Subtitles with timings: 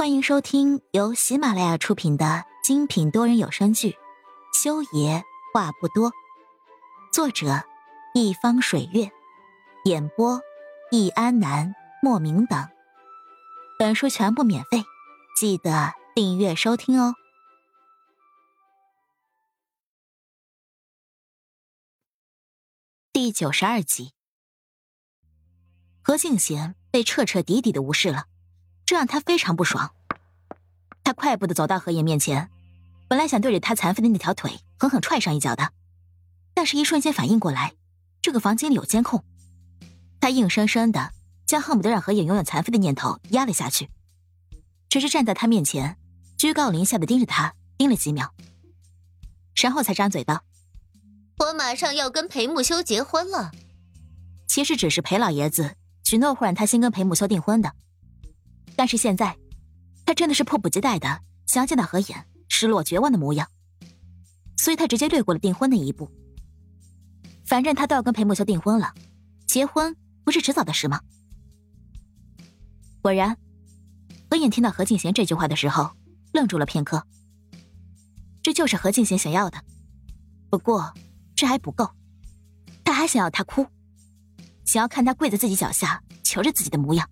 [0.00, 3.90] 欢迎收听由喜马拉雅出品的精品多人有声剧
[4.54, 5.22] 《修爷
[5.52, 6.10] 话不多》，
[7.12, 7.62] 作者：
[8.14, 9.12] 一方水月，
[9.84, 10.40] 演播：
[10.90, 12.66] 易安南、莫名等。
[13.78, 14.84] 本书全部免费，
[15.38, 17.14] 记得订阅收听哦。
[23.12, 24.14] 第九十二集，
[26.00, 28.29] 何静贤被彻彻底底的无视了。
[28.90, 29.92] 这让他非常不爽。
[31.04, 32.50] 他快步的走到何言面前，
[33.06, 35.70] 本来想对着他残废的那条腿狠狠踹上一脚的，
[36.54, 37.74] 但是一瞬间反应过来，
[38.20, 39.22] 这个房间里有监控，
[40.18, 41.12] 他硬生生的
[41.46, 43.88] 将恨不得让何言永远残废的念头压了下去，
[44.88, 45.96] 只是站在他面前，
[46.36, 48.34] 居高临下的盯着他盯了几秒，
[49.62, 50.42] 然后才张嘴道
[51.38, 53.52] ：“我马上要跟裴木修结婚了。”
[54.48, 57.72] 其实只是裴老爷子许诺会让他先跟裴木修订婚的。
[58.76, 59.36] 但是现在，
[60.06, 63.48] 他真的是迫不及待的想要见到何言失落绝望的模样，
[64.56, 66.10] 所以他直接略过了订婚那一步。
[67.46, 68.94] 反正他都要跟裴木修订婚了，
[69.46, 71.00] 结婚不是迟早的事吗？
[73.02, 73.36] 果然，
[74.30, 75.90] 何言听到何静贤这句话的时候，
[76.32, 77.04] 愣住了片刻。
[78.42, 79.62] 这就是何静贤想要的，
[80.48, 80.94] 不过
[81.34, 81.90] 这还不够，
[82.84, 83.66] 他还想要他哭，
[84.64, 87.08] 想要看他跪在自己脚下求着自己的模样。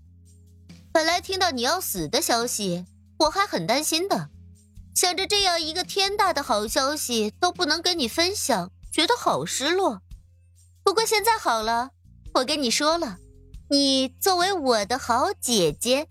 [0.99, 2.85] 本来听到你要死的消息，
[3.21, 4.31] 我还很担心的，
[4.97, 10.03] 想着这样一个天大的好消息都不能跟你分享，觉得好失落。
[10.83, 11.91] 不过现在好了，
[12.35, 13.19] 我跟你说了，
[13.71, 16.09] 你作为我的好姐姐，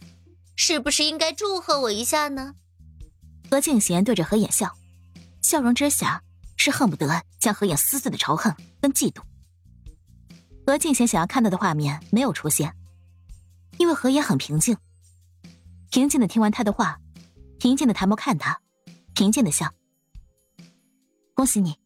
[0.56, 2.54] 是不是应该祝贺我一下呢？
[3.52, 4.74] 何静贤对着何衍笑，
[5.42, 6.24] 笑容之下
[6.56, 9.20] 是恨不得将何衍撕碎的仇恨跟嫉妒。
[10.66, 12.74] 何静贤想要看到的画面没有出现。
[13.78, 14.78] 因为何言很平静，
[15.90, 17.00] 平静的听完他的话，
[17.60, 18.62] 平静的抬眸看他，
[19.14, 19.74] 平静的笑。
[21.34, 21.80] 恭喜你。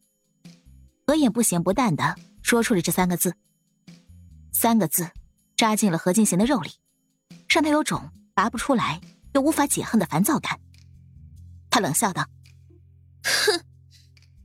[1.06, 3.34] 何言不咸不淡的说出了这三个字，
[4.52, 5.10] 三个字
[5.56, 6.70] 扎进了何静贤的肉里，
[7.48, 9.00] 让他有种拔不出来
[9.34, 10.58] 又无法解恨的烦躁感。
[11.68, 12.26] 他冷笑道
[13.24, 13.60] ：“哼，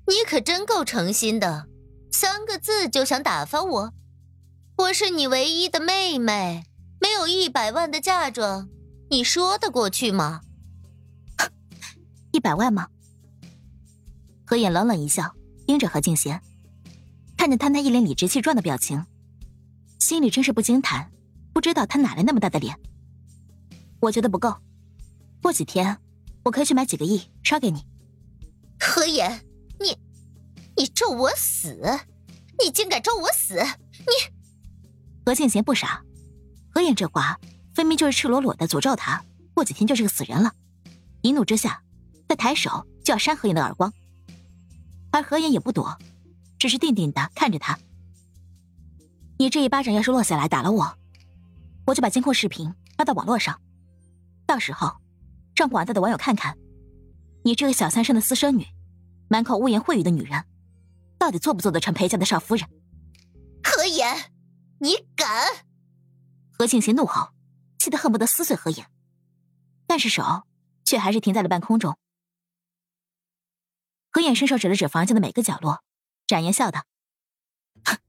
[0.08, 1.68] 你可真够诚心的，
[2.12, 3.94] 三个字就想打发我？
[4.78, 6.66] 我是你唯一的妹妹。”
[7.08, 8.68] 没有一百万的嫁妆，
[9.10, 10.42] 你说得过去吗？
[12.34, 12.90] 一百万吗？
[14.46, 15.34] 何眼冷冷一笑，
[15.66, 16.42] 盯着何静贤，
[17.38, 19.06] 看着他那一脸理直气壮的表情，
[20.00, 21.10] 心里真是不惊叹，
[21.54, 22.78] 不知道他哪来那么大的脸。
[24.02, 24.54] 我觉得不够，
[25.42, 25.98] 过几天
[26.44, 27.86] 我可以去买几个亿烧给你。
[28.78, 29.46] 何言，
[29.80, 29.98] 你，
[30.76, 31.80] 你咒我死？
[32.62, 33.56] 你竟敢咒我死？
[34.00, 34.12] 你，
[35.26, 36.04] 何静贤不傻。
[36.78, 37.40] 何言这话
[37.74, 40.54] 分明就是赤裸裸的诅咒他，过几天就是个死人了。
[41.24, 41.82] 一怒之下，
[42.28, 43.92] 他抬手就要扇何言的耳光，
[45.10, 45.98] 而何言也不躲，
[46.60, 47.80] 只是定定的看着他。
[49.40, 50.96] 你这一巴掌要是落下来打了我，
[51.88, 53.60] 我就把监控视频发到网络上，
[54.46, 54.98] 到时候
[55.56, 56.56] 让广大的网友看看，
[57.44, 58.68] 你这个小三生的私生女，
[59.30, 60.44] 满口污言秽语的女人，
[61.18, 62.70] 到底做不做得成裴家的少夫人？
[63.64, 64.32] 何言，
[64.78, 65.66] 你敢！
[66.58, 67.30] 何庆贤怒吼，
[67.78, 68.90] 气得恨不得撕碎何言，
[69.86, 70.48] 但是手
[70.84, 71.96] 却还是停在了半空中。
[74.10, 75.84] 何眼伸手指了指房间的每个角落，
[76.26, 76.86] 展颜笑道
[77.86, 78.00] ：“哼，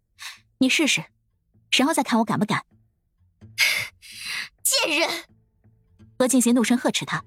[0.56, 1.04] 你试试，
[1.72, 2.64] 然后再看我敢不敢。”
[4.64, 5.24] 贱人！
[6.18, 7.22] 何庆贤怒声呵斥他：“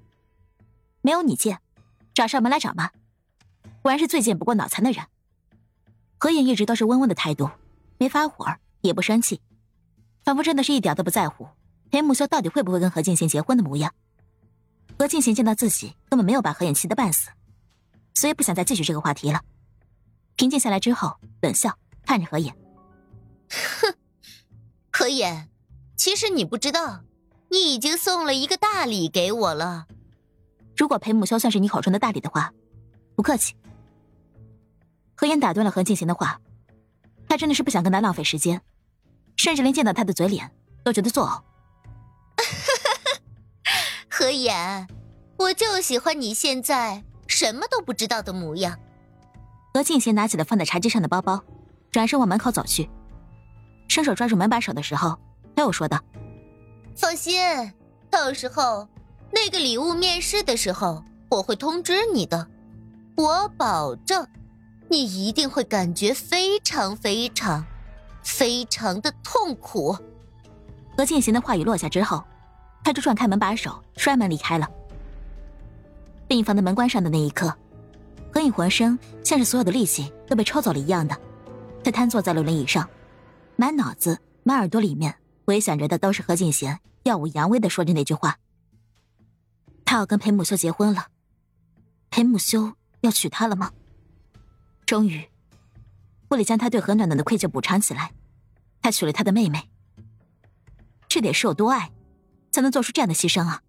[1.02, 1.62] 没有你贱，
[2.16, 2.90] 找上门来找骂！
[3.84, 5.06] 果然是最贱不过脑残的人。”
[6.18, 7.52] 何眼一直都是温温的态度，
[8.00, 8.48] 没发火，
[8.82, 9.40] 也不生气。
[10.24, 11.48] 仿佛真的是一点都不在乎
[11.90, 13.94] 裴木修到底会不会跟何静贤结婚的模样。
[14.98, 17.30] 何静贤见到自己根本没有把何眼气得半死，
[18.14, 19.42] 所以不想再继续这个话题了。
[20.36, 22.56] 平静下来之后，冷笑看着何眼
[23.82, 23.96] ：“哼，
[24.94, 25.50] 何眼，
[25.98, 27.04] 其实你不知道，
[27.50, 29.88] 你已经送了一个大礼给我了。
[30.78, 32.54] 如果裴木修算是你口中的大礼的话，
[33.16, 33.56] 不客气。”
[35.16, 36.40] 何眼打断了何静贤的话，
[37.28, 38.62] 他真的是不想跟他浪费时间。
[39.44, 40.52] 甚至连见到他的嘴脸
[40.84, 41.42] 都觉得作呕。
[44.08, 44.88] 何言，
[45.36, 48.78] 我就喜欢你现在什么都不知道的模样。
[49.74, 51.44] 何静贤拿起了放在茶几上的包包，
[51.90, 52.88] 转身往门口走去，
[53.88, 55.18] 伸手抓住门把手的时候，
[55.56, 56.00] 他又说道
[56.96, 57.42] ：“放心，
[58.12, 58.88] 到时候
[59.32, 62.48] 那个礼物面试的时候，我会通知你的，
[63.16, 64.28] 我保证，
[64.88, 67.66] 你一定会感觉非常非常。”
[68.24, 69.98] 非常的痛苦。
[70.98, 72.24] 何静贤的话语落下之后，
[72.84, 74.70] 他就转开门把手，摔门离开了。
[76.28, 77.54] 病房的门关上的那一刻，
[78.34, 81.20] 何影浑身像是所有的力气都被抽走了一样的，
[81.84, 82.90] 他瘫坐在了轮椅上，
[83.56, 85.16] 满脑子、满耳朵里面
[85.46, 88.38] 回想着的都是何静贤耀武扬威的说着那句话
[89.84, 91.08] ：“他要跟裴母修结婚了，
[92.10, 93.72] 裴母修要娶她了吗？”
[94.86, 95.28] 终于，
[96.32, 98.14] 为了将他对何暖暖的愧疚补偿起来，
[98.82, 99.70] 他娶了他的妹妹。
[101.10, 101.92] 这得是有多爱，
[102.54, 103.62] 才能做出这样的牺牲啊！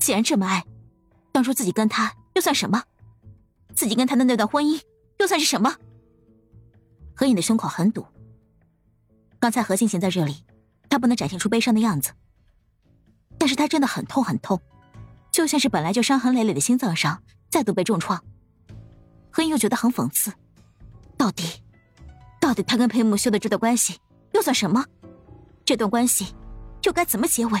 [0.00, 0.64] 既然这么爱，
[1.32, 2.82] 当初自己跟他又算什么？
[3.74, 4.80] 自己跟他的那段婚姻
[5.18, 5.76] 又算是什么？
[7.14, 8.06] 何影的胸口很堵。
[9.38, 10.42] 刚才何心贤在这里，
[10.88, 12.12] 他不能展现出悲伤的样子，
[13.36, 14.58] 但是他真的很痛很痛，
[15.30, 18.24] 就像是本来就伤痕累累的心脏上再度被重创。
[19.30, 20.32] 何影又觉得很讽刺，
[21.26, 21.60] 到底，
[22.40, 23.98] 到底他跟裴母修的这段关系
[24.32, 24.84] 又算什么？
[25.64, 26.32] 这段关系
[26.84, 27.60] 又该怎么结尾？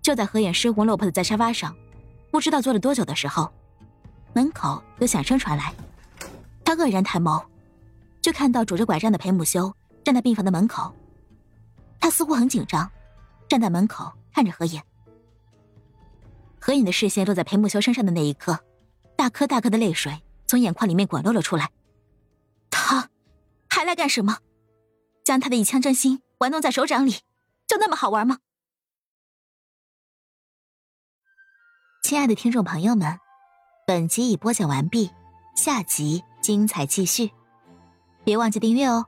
[0.00, 1.76] 就在何影失魂落魄的在沙发上，
[2.30, 3.52] 不知道坐了多久的时候，
[4.34, 5.74] 门口有响声传来。
[6.64, 7.44] 他愕然抬眸，
[8.22, 9.74] 就看到拄着拐杖的裴母修
[10.04, 10.94] 站在病房的门口。
[11.98, 12.88] 他似乎很紧张，
[13.48, 14.80] 站在门口看着何影。
[16.60, 18.56] 何影的视线落在裴母修身上的那一刻，
[19.16, 20.16] 大颗大颗的泪水
[20.46, 21.68] 从眼眶里面滚落了出来。
[23.86, 24.38] 来干什么？
[25.24, 26.22] 将他的一腔真心。
[26.38, 27.12] 玩弄在手掌里，
[27.66, 28.40] 就那么好玩吗？
[32.02, 33.18] 亲爱的听众朋友们，
[33.86, 35.10] 本集已播讲完毕，
[35.56, 37.30] 下集精彩继续，
[38.24, 39.06] 别忘记订阅哦。